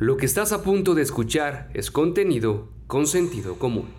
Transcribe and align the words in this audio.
Lo 0.00 0.16
que 0.16 0.24
estás 0.24 0.50
a 0.52 0.62
punto 0.62 0.94
de 0.94 1.02
escuchar 1.02 1.68
es 1.74 1.90
contenido 1.90 2.68
con 2.86 3.06
sentido 3.06 3.58
común. 3.58 3.92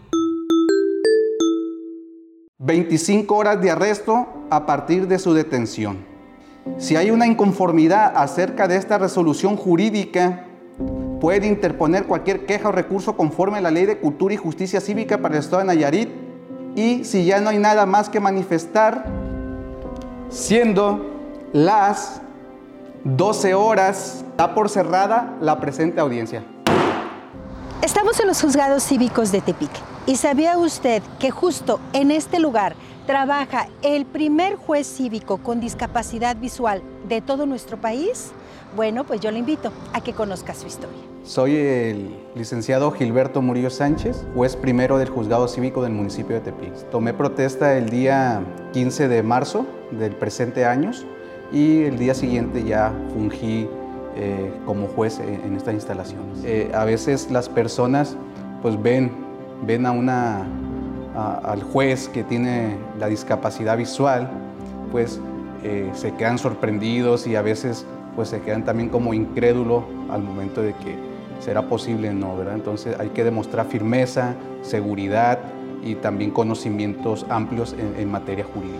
25 2.58 3.36
horas 3.36 3.62
de 3.62 3.70
arresto 3.70 4.28
a 4.50 4.66
partir 4.66 5.08
de 5.08 5.20
su 5.20 5.36
detención. 5.36 6.04
Si 6.80 6.96
hay 6.96 7.12
una 7.12 7.28
inconformidad 7.28 8.14
acerca 8.16 8.68
de 8.68 8.78
esta 8.78 8.98
resolución 8.98 9.56
jurídica, 9.56 10.48
puede 11.20 11.46
interponer 11.46 12.06
cualquier 12.06 12.48
queja 12.48 12.70
o 12.70 12.72
recurso 12.72 13.16
conforme 13.16 13.60
a 13.60 13.62
la 13.62 13.70
Ley 13.70 13.86
de 13.86 14.00
Cultura 14.00 14.34
y 14.34 14.38
Justicia 14.38 14.82
Cívica 14.82 15.20
para 15.20 15.36
el 15.36 15.42
Estado 15.42 15.60
de 15.60 15.68
Nayarit 15.68 16.10
y 16.76 17.04
si 17.04 17.26
ya 17.26 17.40
no 17.42 17.52
hay 17.52 17.60
nada 17.60 17.86
más 17.86 18.10
que 18.10 18.20
manifestar, 18.20 19.06
siendo 20.30 21.06
las 21.54 22.24
12 23.04 23.54
horas, 23.54 24.26
da 24.42 24.56
por 24.56 24.70
cerrada 24.70 25.38
la 25.40 25.60
presente 25.60 26.02
audiencia. 26.02 26.44
Estamos 27.84 28.20
en 28.20 28.26
los 28.26 28.42
juzgados 28.42 28.82
cívicos 28.82 29.32
de 29.32 29.40
Tepic. 29.40 29.70
¿Y 30.08 30.16
sabía 30.16 30.58
usted 30.58 31.04
que 31.20 31.30
justo 31.30 31.80
en 31.94 32.10
este 32.10 32.40
lugar 32.40 32.74
trabaja 33.06 33.68
el 33.84 34.08
primer 34.08 34.56
juez 34.56 34.88
cívico 34.88 35.38
con 35.38 35.60
discapacidad 35.60 36.36
visual 36.38 36.82
de 37.08 37.22
todo 37.22 37.46
nuestro 37.46 37.78
país? 37.78 38.32
Bueno, 38.76 39.04
pues 39.04 39.22
yo 39.22 39.30
le 39.30 39.38
invito 39.38 39.72
a 39.94 40.02
que 40.02 40.14
conozca 40.14 40.56
su 40.56 40.66
historia. 40.66 40.98
Soy 41.24 41.56
el 41.56 42.20
licenciado 42.34 42.90
Gilberto 42.94 43.44
Murillo 43.44 43.70
Sánchez, 43.70 44.26
juez 44.34 44.56
primero 44.56 44.98
del 44.98 45.10
juzgado 45.10 45.48
cívico 45.48 45.84
del 45.84 45.92
municipio 45.92 46.38
de 46.38 46.42
Tepic. 46.42 46.90
Tomé 46.90 47.14
protesta 47.14 47.78
el 47.78 47.92
día 47.92 48.42
15 48.74 49.08
de 49.08 49.22
marzo 49.22 49.68
del 49.92 50.16
presente 50.16 50.66
año 50.66 50.90
y 51.52 51.84
el 51.84 52.00
día 52.00 52.16
siguiente 52.16 52.64
ya 52.64 52.92
fungí 53.14 53.70
eh, 54.16 54.52
como 54.66 54.88
juez 54.88 55.20
en, 55.20 55.56
estas 55.56 55.74
instalaciones. 55.74 56.44
Eh, 56.44 56.72
a 56.74 56.86
veces 56.86 57.30
las 57.32 57.50
personas 57.50 58.16
pues 58.62 58.82
ven, 58.82 59.12
ven 59.66 59.86
a 59.86 59.92
una, 59.92 60.46
al 61.16 61.64
juez 61.64 62.08
que 62.10 62.24
tiene 62.24 62.76
la 63.00 63.08
discapacidad 63.08 63.78
visual, 63.78 64.30
pues 64.92 65.20
eh, 65.64 65.90
se 65.94 66.14
quedan 66.16 66.38
sorprendidos 66.38 67.28
y 67.28 67.36
a 67.36 67.42
veces 67.42 67.86
pues 68.16 68.30
se 68.30 68.42
quedan 68.42 68.66
también 68.66 68.90
como 68.90 69.14
incrédulos 69.14 69.84
al 70.10 70.22
momento 70.24 70.62
de 70.62 70.74
que 70.74 70.96
será 71.40 71.64
posible 71.64 72.14
no, 72.14 72.36
¿verdad? 72.36 72.56
Entonces 72.56 73.00
hay 73.00 73.10
que 73.10 73.24
demostrar 73.24 73.66
firmeza, 73.68 74.36
seguridad 74.62 75.40
y 75.84 75.96
también 75.96 76.32
conocimientos 76.32 77.26
amplios 77.30 77.76
en, 77.98 78.10
materia 78.12 78.46
jurídica. 78.46 78.80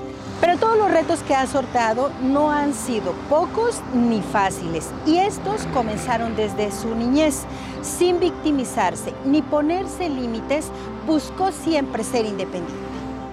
Todos 0.62 0.78
los 0.78 0.92
retos 0.92 1.24
que 1.24 1.34
ha 1.34 1.48
sorteado 1.48 2.12
no 2.22 2.52
han 2.52 2.76
sido 2.76 3.14
pocos 3.32 3.82
ni 3.96 4.22
fáciles 4.22 4.92
y 5.08 5.18
estos 5.18 5.66
comenzaron 5.74 6.36
desde 6.36 6.72
su 6.72 6.94
niñez. 6.94 7.46
Sin 7.82 8.20
victimizarse 8.20 9.12
ni 9.26 9.42
ponerse 9.42 10.08
límites, 10.08 10.68
buscó 11.08 11.52
siempre 11.52 12.04
ser 12.04 12.28
independiente. 12.28 12.76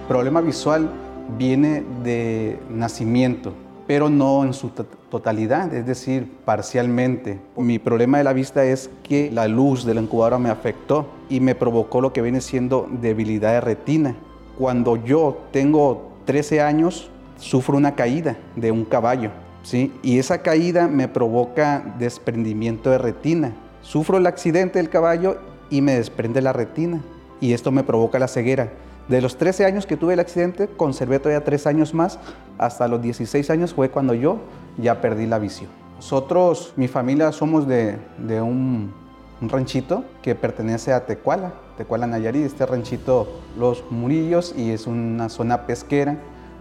Problema 0.07 0.41
visual 0.41 0.89
viene 1.37 1.83
de 2.03 2.59
nacimiento, 2.71 3.53
pero 3.85 4.09
no 4.09 4.43
en 4.43 4.55
su 4.55 4.69
totalidad, 5.11 5.71
es 5.71 5.85
decir, 5.85 6.35
parcialmente. 6.45 7.39
Mi 7.55 7.77
problema 7.77 8.17
de 8.17 8.23
la 8.23 8.33
vista 8.33 8.65
es 8.65 8.89
que 9.03 9.29
la 9.29 9.47
luz 9.47 9.85
de 9.85 9.93
la 9.93 10.01
incubadora 10.01 10.39
me 10.39 10.49
afectó 10.49 11.05
y 11.29 11.41
me 11.41 11.53
provocó 11.53 12.01
lo 12.01 12.11
que 12.11 12.23
viene 12.23 12.41
siendo 12.41 12.87
debilidad 12.89 13.51
de 13.51 13.61
retina. 13.61 14.15
Cuando 14.57 14.95
yo 14.95 15.37
tengo 15.51 16.09
13 16.25 16.61
años, 16.61 17.11
sufro 17.39 17.77
una 17.77 17.95
caída 17.95 18.37
de 18.55 18.71
un 18.71 18.85
caballo, 18.85 19.31
¿sí? 19.63 19.91
Y 20.01 20.19
esa 20.19 20.41
caída 20.41 20.87
me 20.87 21.07
provoca 21.07 21.95
desprendimiento 21.97 22.89
de 22.89 22.97
retina. 22.97 23.53
Sufro 23.81 24.17
el 24.17 24.27
accidente 24.27 24.79
del 24.79 24.89
caballo 24.89 25.37
y 25.69 25.81
me 25.81 25.95
desprende 25.95 26.41
la 26.41 26.53
retina 26.53 27.01
y 27.41 27.53
esto 27.53 27.71
me 27.71 27.83
provoca 27.83 28.19
la 28.19 28.27
ceguera. 28.27 28.69
De 29.07 29.21
los 29.21 29.37
13 29.37 29.65
años 29.65 29.87
que 29.87 29.97
tuve 29.97 30.13
el 30.13 30.19
accidente, 30.19 30.67
conservé 30.67 31.17
todavía 31.17 31.43
3 31.43 31.65
años 31.67 31.93
más. 31.95 32.19
Hasta 32.59 32.87
los 32.87 33.01
16 33.01 33.49
años 33.49 33.73
fue 33.73 33.89
cuando 33.89 34.13
yo 34.13 34.37
ya 34.77 35.01
perdí 35.01 35.25
la 35.25 35.39
visión. 35.39 35.69
Nosotros, 35.95 36.73
mi 36.75 36.87
familia, 36.87 37.31
somos 37.31 37.67
de, 37.67 37.97
un, 38.41 38.93
ranchito 39.41 40.03
que 40.21 40.35
pertenece 40.35 40.93
a 40.93 41.05
Tecuala, 41.05 41.53
Tecuala 41.77 42.05
Nayarit. 42.05 42.45
Este 42.45 42.65
ranchito, 42.65 43.41
Los 43.57 43.83
Murillos, 43.89 44.53
y 44.55 44.69
es 44.69 44.85
una 44.85 45.27
zona 45.29 45.65
pesquera. 45.65 46.17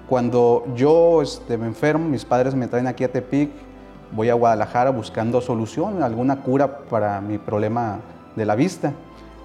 Cuando 0.08 0.64
yo 0.74 1.22
este, 1.22 1.58
me 1.58 1.66
enfermo, 1.66 2.08
mis 2.08 2.24
padres 2.24 2.54
me 2.54 2.66
traen 2.66 2.86
aquí 2.86 3.04
a 3.04 3.12
Tepic, 3.12 3.50
voy 4.12 4.30
a 4.30 4.34
Guadalajara 4.34 4.90
buscando 4.90 5.40
solución, 5.40 6.02
alguna 6.02 6.42
cura 6.42 6.78
para 6.88 7.20
mi 7.20 7.38
problema 7.38 8.00
de 8.34 8.46
la 8.46 8.54
vista 8.54 8.92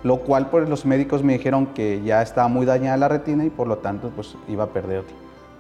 lo 0.04 0.18
cual 0.18 0.50
pues 0.50 0.70
los 0.70 0.86
médicos 0.86 1.24
me 1.24 1.38
dijeron 1.38 1.68
que 1.68 2.02
ya 2.04 2.22
estaba 2.22 2.48
muy 2.48 2.66
dañada 2.66 2.98
la 2.98 3.08
retina 3.08 3.46
y 3.46 3.50
por 3.50 3.68
lo 3.68 3.78
tanto 3.78 4.10
pues 4.10 4.36
iba 4.48 4.66
a 4.66 4.68
perder 4.68 5.04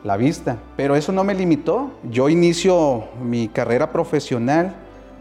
la 0.03 0.17
vista. 0.17 0.57
Pero 0.75 0.95
eso 0.95 1.11
no 1.13 1.23
me 1.23 1.33
limitó. 1.33 1.91
Yo 2.09 2.27
inicio 2.27 3.05
mi 3.23 3.47
carrera 3.47 3.91
profesional 3.91 4.75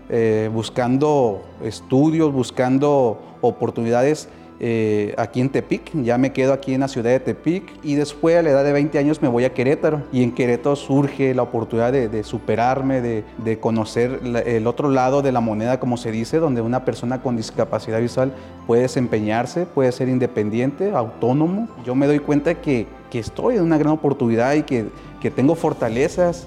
eh, 0.08 0.50
buscando 0.52 1.42
estudios, 1.62 2.32
buscando 2.32 3.20
oportunidades 3.40 4.28
eh, 4.64 5.12
aquí 5.18 5.40
en 5.40 5.48
Tepic, 5.48 5.90
ya 6.04 6.16
me 6.18 6.32
quedo 6.32 6.52
aquí 6.52 6.72
en 6.72 6.82
la 6.82 6.86
ciudad 6.86 7.10
de 7.10 7.18
Tepic 7.18 7.64
y 7.82 7.96
después 7.96 8.36
a 8.36 8.42
la 8.42 8.50
edad 8.50 8.62
de 8.62 8.72
20 8.72 8.96
años 8.96 9.20
me 9.20 9.26
voy 9.26 9.42
a 9.44 9.52
Querétaro 9.52 10.02
y 10.12 10.22
en 10.22 10.30
Querétaro 10.30 10.76
surge 10.76 11.34
la 11.34 11.42
oportunidad 11.42 11.92
de, 11.92 12.22
superarme, 12.22 13.00
de, 13.00 13.58
conocer 13.58 14.20
el 14.22 14.68
otro 14.68 14.88
lado 14.88 15.20
de 15.20 15.32
la 15.32 15.40
moneda, 15.40 15.80
como 15.80 15.96
se 15.96 16.12
dice, 16.12 16.38
donde 16.38 16.60
una 16.60 16.84
persona 16.84 17.20
con 17.20 17.36
discapacidad 17.36 18.00
visual 18.00 18.32
puede 18.68 18.82
desempeñarse, 18.82 19.66
puede 19.66 19.90
ser 19.90 20.08
independiente, 20.08 20.92
autónomo. 20.92 21.66
Yo 21.84 21.96
me 21.96 22.06
doy 22.06 22.20
cuenta 22.20 22.54
que, 22.54 22.86
que 23.10 23.18
estoy 23.18 23.56
en 23.56 23.64
una 23.64 23.78
gran 23.78 23.94
oportunidad 23.94 24.54
y 24.54 24.62
que, 24.62 24.86
que 25.20 25.32
tengo 25.32 25.56
fortalezas, 25.56 26.46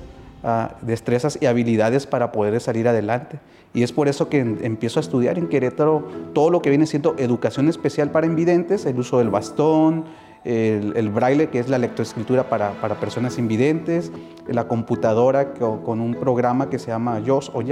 destrezas 0.81 1.37
y 1.41 1.45
habilidades 1.45 2.05
para 2.05 2.31
poder 2.31 2.59
salir 2.59 2.87
adelante. 2.87 3.39
Y 3.73 3.83
es 3.83 3.91
por 3.91 4.07
eso 4.07 4.29
que 4.29 4.39
empiezo 4.39 4.99
a 4.99 5.01
estudiar 5.01 5.37
en 5.37 5.47
Querétaro 5.47 6.07
todo 6.33 6.49
lo 6.49 6.61
que 6.61 6.69
viene 6.69 6.85
siendo 6.85 7.15
educación 7.17 7.67
especial 7.67 8.09
para 8.11 8.25
invidentes, 8.25 8.85
el 8.85 8.97
uso 8.99 9.17
del 9.17 9.29
bastón, 9.29 10.05
el, 10.45 11.09
braille, 11.09 11.49
que 11.49 11.59
es 11.59 11.69
la 11.69 11.77
lectoescritura 11.77 12.49
para, 12.49 12.71
para, 12.79 12.95
personas 12.99 13.37
invidentes, 13.37 14.11
la 14.47 14.67
computadora 14.67 15.53
con, 15.53 15.99
un 15.99 16.15
programa 16.15 16.69
que 16.69 16.77
se 16.77 16.87
llama 16.87 17.21
JAWS 17.25 17.51
o 17.53 17.63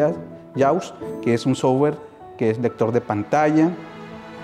JAWS, 0.56 0.94
que 1.22 1.33
es 1.33 1.45
un 1.45 1.56
software 1.56 1.97
que 2.38 2.50
es 2.50 2.57
lector 2.57 2.91
de 2.91 3.00
pantalla, 3.00 3.69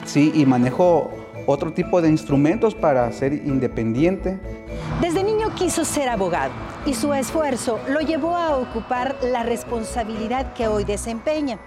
¿sí? 0.06 0.32
y 0.36 0.46
manejo 0.46 1.10
otro 1.48 1.74
tipo 1.74 2.02
de 2.02 2.10
instrumentos 2.10 2.76
para 2.76 3.12
ser 3.12 3.34
independiente. 3.34 4.40
Desde 5.02 5.24
niño 5.24 5.39
quiso 5.56 5.86
ser 5.86 6.10
abogado 6.10 6.52
y 6.86 6.94
su 6.94 7.14
esfuerzo 7.14 7.80
lo 7.88 8.00
llevó 8.02 8.36
a 8.36 8.58
ocupar 8.58 9.18
la 9.22 9.44
responsabilidad 9.44 10.54
que 10.54 10.68
hoy 10.68 10.84
desempeña. 10.84 11.60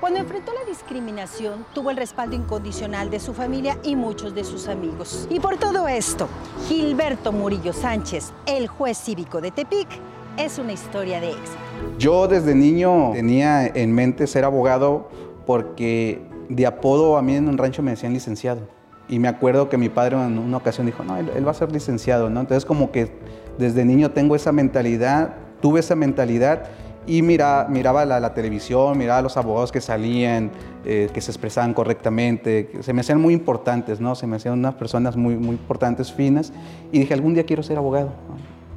Cuando 0.00 0.18
enfrentó 0.18 0.52
la 0.52 0.68
discriminación, 0.68 1.64
tuvo 1.72 1.90
el 1.90 1.96
respaldo 1.96 2.34
incondicional 2.34 3.08
de 3.08 3.20
su 3.20 3.34
familia 3.34 3.78
y 3.84 3.94
muchos 3.94 4.34
de 4.34 4.42
sus 4.42 4.66
amigos. 4.66 5.28
Y 5.30 5.38
por 5.38 5.58
todo 5.58 5.86
esto, 5.86 6.28
Gilberto 6.66 7.30
Murillo 7.30 7.72
Sánchez, 7.72 8.32
el 8.46 8.66
juez 8.66 8.98
cívico 8.98 9.40
de 9.40 9.52
Tepic, 9.52 9.88
es 10.36 10.58
una 10.58 10.72
historia 10.72 11.20
de 11.20 11.30
éxito. 11.30 11.58
Yo 11.98 12.26
desde 12.26 12.54
niño 12.54 13.10
tenía 13.12 13.66
en 13.66 13.94
mente 13.94 14.26
ser 14.26 14.44
abogado 14.44 15.08
porque 15.46 16.22
de 16.48 16.66
apodo 16.66 17.16
a 17.16 17.22
mí 17.22 17.36
en 17.36 17.48
un 17.48 17.56
rancho 17.56 17.82
me 17.82 17.92
decían 17.92 18.12
licenciado. 18.12 18.81
Y 19.12 19.18
me 19.18 19.28
acuerdo 19.28 19.68
que 19.68 19.76
mi 19.76 19.90
padre 19.90 20.16
en 20.16 20.38
una 20.38 20.56
ocasión 20.56 20.86
dijo, 20.86 21.04
no, 21.04 21.18
él, 21.18 21.46
va 21.46 21.50
a 21.50 21.54
ser 21.54 21.70
licenciado, 21.70 22.30
¿no? 22.30 22.40
Entonces 22.40 22.64
como 22.64 22.90
que 22.90 23.10
desde 23.58 23.84
niño 23.84 24.12
tengo 24.12 24.34
esa 24.34 24.52
mentalidad, 24.52 25.34
tuve 25.60 25.80
esa 25.80 25.94
mentalidad 25.94 26.62
y 27.06 27.20
mira, 27.20 27.66
miraba 27.68 28.06
la, 28.06 28.32
televisión, 28.32 28.96
miraba 28.96 29.18
a 29.18 29.22
los 29.22 29.36
abogados 29.36 29.70
que 29.70 29.82
salían, 29.82 30.50
eh, 30.86 31.10
que 31.12 31.20
se 31.20 31.30
expresaban 31.30 31.74
correctamente, 31.74 32.68
que 32.68 32.82
se 32.82 32.94
me 32.94 33.02
hacían 33.02 33.20
muy 33.20 33.34
importantes, 33.34 34.00
¿no? 34.00 34.14
Se 34.14 34.26
me 34.26 34.36
hacían 34.36 34.54
unas 34.54 34.76
personas 34.76 35.14
muy, 35.14 35.36
muy 35.36 35.56
importantes, 35.56 36.10
finas, 36.10 36.50
y 36.90 37.00
dije, 37.00 37.12
algún 37.12 37.34
día 37.34 37.44
quiero 37.44 37.62
ser 37.62 37.76
abogado. 37.76 38.14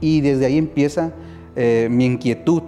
Y 0.01 0.19
desde 0.19 0.47
ahí 0.47 0.57
empieza 0.57 1.13
eh, 1.55 1.87
mi 1.89 2.03
inquietud. 2.03 2.61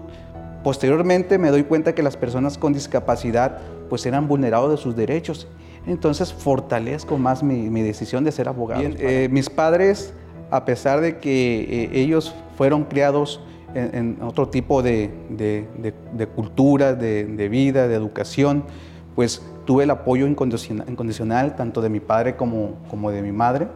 Posteriormente 0.63 1.37
me 1.37 1.49
doy 1.49 1.63
cuenta 1.63 1.93
que 1.93 2.01
las 2.01 2.15
personas 2.15 2.57
con 2.57 2.71
discapacidad 2.71 3.57
pues 3.89 4.05
eran 4.05 4.29
vulnerados 4.29 4.71
de 4.71 4.77
sus 4.77 4.95
derechos 4.95 5.49
entonces 5.87 6.33
fortalezco 6.33 7.17
más 7.17 7.41
mi, 7.43 7.81
decisión 7.81 8.23
de 8.23 8.31
ser 8.31 8.49
abogado. 8.49 8.83
Eh, 8.83 9.29
mis 9.31 9.49
padres, 9.49 10.13
a 10.51 10.65
pesar 10.65 11.01
de 11.01 11.17
que 11.17 11.61
eh, 11.61 11.89
ellos 11.93 12.35
fueron 12.57 12.83
criados 12.83 13.41
en, 13.73 14.17
otro 14.21 14.49
tipo 14.49 14.81
de, 14.81 15.11
cultura, 16.35 16.93
de, 16.93 17.49
vida, 17.49 17.87
de 17.87 17.95
educación, 17.95 18.63
pues 19.15 19.41
tuve 19.65 19.83
el 19.83 19.91
apoyo 19.91 20.27
incondicional, 20.27 21.55
tanto 21.55 21.81
de 21.81 21.89
mi 21.89 21.99
padre 21.99 22.35
como, 22.35 22.75
como 22.89 23.11
de 23.11 23.21
mi 23.21 23.31
madre. 23.31 23.67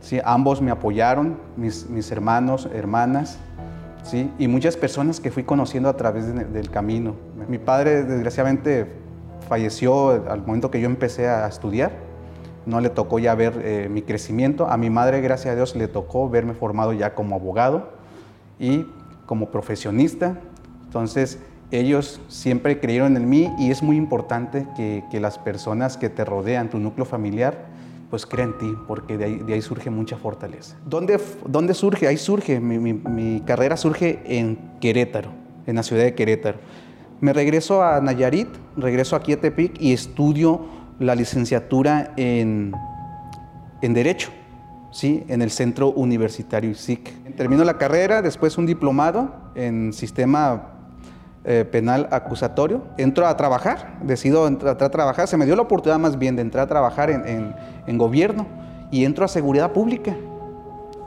¿sí? 0.00 0.20
Ambos 0.24 0.60
me 0.60 0.70
apoyaron, 0.70 1.38
mis, 1.56 1.88
mis 1.88 2.10
hermanos, 2.10 2.68
hermanas, 2.72 3.38
¿sí? 4.02 4.30
y 4.38 4.48
muchas 4.48 4.76
personas 4.76 5.20
que 5.20 5.30
fui 5.30 5.44
conociendo 5.44 5.88
a 5.88 5.96
través 5.96 6.34
del 6.52 6.70
camino. 6.70 7.14
Mi 7.48 7.58
padre, 7.58 8.02
desgraciadamente, 8.04 9.05
falleció 9.48 10.10
al 10.30 10.40
momento 10.46 10.70
que 10.70 10.80
yo 10.80 10.86
empecé 10.86 11.28
a 11.28 11.46
estudiar. 11.46 11.92
No 12.66 12.80
le 12.80 12.90
tocó 12.90 13.18
ya 13.18 13.34
ver 13.34 13.60
eh, 13.64 13.88
mi 13.90 14.02
crecimiento. 14.02 14.68
A 14.68 14.76
mi 14.76 14.90
madre, 14.90 15.20
gracias 15.20 15.52
a 15.52 15.56
Dios, 15.56 15.76
le 15.76 15.88
tocó 15.88 16.28
verme 16.28 16.54
formado 16.54 16.92
ya 16.92 17.14
como 17.14 17.36
abogado 17.36 17.90
y 18.58 18.86
como 19.26 19.50
profesionista. 19.50 20.38
Entonces, 20.84 21.38
ellos 21.70 22.20
siempre 22.28 22.80
creyeron 22.80 23.16
en 23.16 23.28
mí 23.28 23.52
y 23.58 23.70
es 23.70 23.82
muy 23.82 23.96
importante 23.96 24.66
que, 24.76 25.04
que 25.10 25.20
las 25.20 25.38
personas 25.38 25.96
que 25.96 26.08
te 26.08 26.24
rodean, 26.24 26.70
tu 26.70 26.78
núcleo 26.78 27.04
familiar, 27.04 27.76
pues 28.10 28.24
crea 28.24 28.44
en 28.44 28.58
ti, 28.58 28.72
porque 28.86 29.18
de 29.18 29.52
ahí, 29.52 29.62
surge 29.62 29.90
mucha 29.90 30.16
fortaleza. 30.16 30.76
¿Dónde, 30.84 31.20
¿Dónde, 31.46 31.74
surge? 31.74 32.06
Ahí 32.06 32.16
surge, 32.16 32.60
mi, 32.60 32.78
mi, 32.78 33.40
carrera 33.40 33.76
surge 33.76 34.20
en 34.24 34.58
Querétaro, 34.80 35.30
en 35.66 35.76
la 35.76 35.82
ciudad 35.82 36.04
de 36.04 36.14
Querétaro. 36.14 36.58
Me 37.20 37.32
regreso 37.32 37.82
a 37.82 37.98
Nayarit, 38.02 38.48
regreso 38.76 39.16
aquí 39.16 39.32
a 39.32 39.40
Tepic 39.40 39.80
y 39.80 39.94
estudio 39.94 40.66
la 40.98 41.14
licenciatura 41.14 42.12
en, 42.18 42.74
en 43.80 43.94
Derecho, 43.94 44.30
¿sí? 44.90 45.24
en 45.28 45.40
el 45.40 45.50
Centro 45.50 45.92
Universitario 45.92 46.70
ISIC. 46.70 47.34
Termino 47.34 47.64
la 47.64 47.78
carrera, 47.78 48.20
después 48.20 48.58
un 48.58 48.66
diplomado 48.66 49.34
en 49.54 49.94
Sistema 49.94 50.74
eh, 51.44 51.64
penal 51.64 52.06
acusatorio. 52.10 52.82
Entro 52.98 53.26
a 53.26 53.34
trabajar, 53.34 53.98
decido 54.02 54.46
entrar 54.46 54.82
a 54.82 54.90
trabajar. 54.90 55.26
Se 55.26 55.38
me 55.38 55.46
dio 55.46 55.56
la 55.56 55.62
oportunidad 55.62 55.98
más 55.98 56.18
bien 56.18 56.36
de 56.36 56.42
entrar 56.42 56.64
a 56.64 56.68
trabajar 56.68 57.08
en, 57.08 57.54
en, 57.86 57.98
gobierno 57.98 58.46
y 58.90 59.06
entro 59.06 59.24
a 59.24 59.28
seguridad 59.28 59.72
pública. 59.72 60.14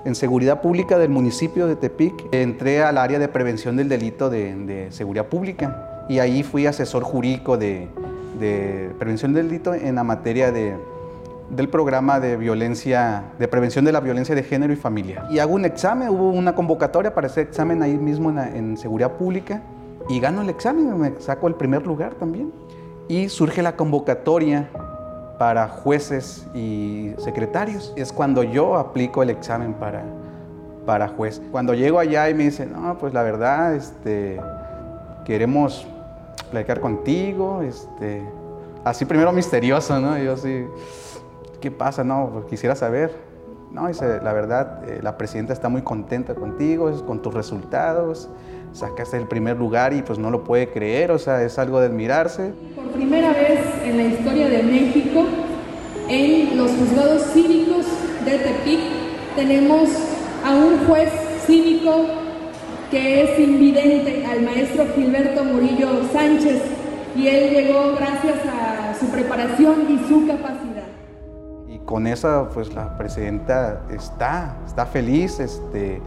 En 0.05 0.15
seguridad 0.15 0.61
pública 0.61 0.97
del 0.97 1.09
municipio 1.09 1.67
de 1.67 1.75
Tepic 1.75 2.13
entré 2.31 2.81
al 2.81 2.97
área 2.97 3.19
de 3.19 3.27
prevención 3.27 3.75
del 3.75 3.89
delito 3.89 4.31
de, 4.31 4.55
de 4.55 4.91
seguridad 4.91 5.27
pública 5.27 5.88
y 6.09 6.19
ahí 6.19 6.43
fui 6.43 6.65
asesor 6.65 7.03
jurídico 7.03 7.57
de, 7.57 7.87
de 8.39 8.91
prevención 8.97 9.31
del 9.33 9.47
delito 9.47 9.73
en 9.73 9.95
la 9.95 10.03
materia 10.03 10.51
de, 10.51 10.75
del 11.49 11.69
programa 11.69 12.19
de 12.19 12.35
violencia, 12.35 13.23
de 13.37 13.47
prevención 13.47 13.85
de 13.85 13.91
la 13.91 13.99
violencia 13.99 14.35
de 14.35 14.43
género 14.43 14.73
y 14.73 14.75
familia. 14.75 15.25
Y 15.29 15.39
hago 15.39 15.53
un 15.53 15.65
examen, 15.65 16.09
hubo 16.09 16.31
una 16.31 16.55
convocatoria 16.55 17.13
para 17.13 17.27
ese 17.27 17.41
examen 17.41 17.81
ahí 17.83 17.97
mismo 17.97 18.31
en, 18.31 18.39
en 18.39 18.77
seguridad 18.77 19.13
pública 19.13 19.61
y 20.09 20.19
gano 20.19 20.41
el 20.41 20.49
examen, 20.49 20.97
me 20.99 21.13
saco 21.19 21.47
el 21.47 21.55
primer 21.55 21.85
lugar 21.85 22.15
también. 22.15 22.51
Y 23.07 23.29
surge 23.29 23.61
la 23.61 23.75
convocatoria 23.75 24.69
para 25.39 25.67
jueces 25.67 26.47
y 26.53 27.11
secretarios. 27.17 27.93
Es 27.95 28.11
cuando 28.11 28.43
yo 28.43 28.77
aplico 28.77 29.23
el 29.23 29.29
examen 29.29 29.73
para, 29.73 30.03
para 30.85 31.07
juez. 31.07 31.41
Cuando 31.51 31.73
llego 31.73 31.99
allá 31.99 32.29
y 32.29 32.33
me 32.33 32.43
dicen, 32.43 32.71
no, 32.73 32.97
pues 32.97 33.13
la 33.13 33.23
verdad, 33.23 33.73
este, 33.75 34.39
queremos 35.25 35.87
platicar 36.43 36.79
contigo, 36.79 37.61
este, 37.61 38.23
así 38.83 39.05
primero 39.05 39.31
misterioso, 39.31 39.99
¿no? 39.99 40.17
Yo 40.17 40.33
así, 40.33 40.65
¿qué 41.61 41.71
pasa? 41.71 42.03
No, 42.03 42.29
pues 42.33 42.45
quisiera 42.45 42.75
saber. 42.75 43.29
No, 43.71 43.87
dice, 43.87 44.19
la 44.23 44.33
verdad, 44.33 44.83
eh, 44.89 44.99
la 45.03 45.15
presidenta 45.17 45.53
está 45.53 45.69
muy 45.69 45.83
contenta 45.83 46.33
contigo, 46.33 46.91
con 47.05 47.21
tus 47.21 47.33
resultados 47.33 48.29
sacaste 48.73 49.17
el 49.17 49.27
primer 49.27 49.57
lugar 49.57 49.93
y 49.93 50.01
pues 50.01 50.19
no 50.19 50.29
lo 50.29 50.43
puede 50.43 50.69
creer, 50.69 51.11
o 51.11 51.19
sea, 51.19 51.43
es 51.43 51.57
algo 51.59 51.79
de 51.79 51.87
admirarse. 51.87 52.51
Por 52.75 52.85
primera 52.91 53.31
vez 53.31 53.59
en 53.83 53.97
la 53.97 54.03
historia 54.03 54.47
de 54.47 54.63
México, 54.63 55.25
en 56.07 56.57
los 56.57 56.71
juzgados 56.71 57.23
cívicos 57.33 57.85
de 58.25 58.37
Tepic, 58.39 58.79
tenemos 59.35 59.89
a 60.45 60.55
un 60.55 60.85
juez 60.87 61.09
cívico 61.45 62.05
que 62.89 63.23
es 63.23 63.39
invidente, 63.39 64.25
al 64.25 64.41
maestro 64.41 64.85
Gilberto 64.95 65.43
Murillo 65.43 66.03
Sánchez, 66.11 66.61
y 67.15 67.27
él 67.27 67.51
llegó 67.51 67.95
gracias 67.95 68.37
a 68.45 68.93
su 68.99 69.07
preparación 69.07 69.85
y 69.89 70.07
su 70.07 70.27
capacidad. 70.27 70.87
Y 71.67 71.79
con 71.79 72.07
eso, 72.07 72.49
pues 72.53 72.73
la 72.73 72.97
presidenta 72.97 73.83
está, 73.91 74.57
está 74.65 74.85
feliz, 74.85 75.39
este, 75.39 76.01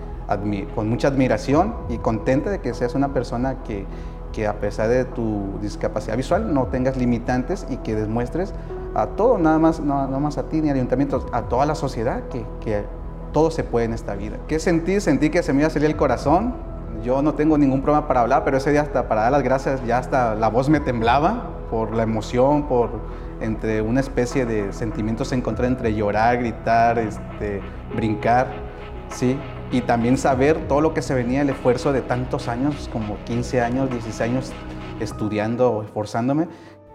con 0.74 0.88
mucha 0.88 1.08
admiración 1.08 1.74
y 1.88 1.98
contenta 1.98 2.50
de 2.50 2.60
que 2.60 2.72
seas 2.74 2.94
una 2.94 3.12
persona 3.12 3.62
que, 3.64 3.84
que 4.32 4.46
a 4.46 4.58
pesar 4.60 4.88
de 4.88 5.04
tu 5.04 5.58
discapacidad 5.60 6.16
visual 6.16 6.54
no 6.54 6.66
tengas 6.66 6.96
limitantes 6.96 7.66
y 7.68 7.76
que 7.78 7.94
demuestres 7.94 8.54
a 8.94 9.06
todo, 9.08 9.38
nada 9.38 9.58
más, 9.58 9.80
no, 9.80 10.06
no 10.06 10.20
más 10.20 10.38
a 10.38 10.48
ti 10.48 10.60
ni 10.60 10.70
al 10.70 10.76
ayuntamiento, 10.76 11.26
a 11.32 11.42
toda 11.42 11.66
la 11.66 11.74
sociedad 11.74 12.22
que, 12.28 12.44
que, 12.60 12.84
todo 13.32 13.50
se 13.50 13.64
puede 13.64 13.86
en 13.86 13.94
esta 13.94 14.14
vida. 14.14 14.36
¿Qué 14.46 14.58
sentí? 14.58 15.00
Sentí 15.00 15.30
que 15.30 15.42
se 15.42 15.52
me 15.52 15.60
iba 15.60 15.68
a 15.68 15.70
salir 15.70 15.88
el 15.88 15.96
corazón. 15.96 16.54
Yo 17.02 17.22
no 17.22 17.34
tengo 17.34 17.58
ningún 17.58 17.82
problema 17.82 18.06
para 18.06 18.20
hablar, 18.20 18.44
pero 18.44 18.56
ese 18.56 18.70
día 18.70 18.82
hasta 18.82 19.08
para 19.08 19.22
dar 19.22 19.32
las 19.32 19.42
gracias 19.42 19.84
ya 19.86 19.98
hasta 19.98 20.34
la 20.34 20.48
voz 20.48 20.68
me 20.68 20.80
temblaba 20.80 21.50
por 21.70 21.94
la 21.94 22.02
emoción, 22.02 22.68
por 22.68 22.90
entre 23.40 23.82
una 23.82 24.00
especie 24.00 24.46
de 24.46 24.72
sentimientos 24.72 25.32
encontrados 25.32 25.72
entre 25.72 25.94
llorar, 25.94 26.38
gritar, 26.38 26.98
este, 26.98 27.60
brincar, 27.94 28.48
¿sí? 29.08 29.38
y 29.72 29.80
también 29.80 30.18
saber 30.18 30.68
todo 30.68 30.80
lo 30.80 30.94
que 30.94 31.02
se 31.02 31.14
venía, 31.14 31.40
el 31.40 31.50
esfuerzo 31.50 31.92
de 31.92 32.02
tantos 32.02 32.46
años, 32.46 32.88
como 32.92 33.16
15 33.24 33.60
años, 33.62 33.90
16 33.90 34.20
años 34.20 34.52
estudiando, 35.00 35.82
esforzándome. 35.82 36.46